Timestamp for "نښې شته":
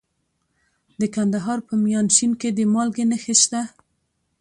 3.11-3.61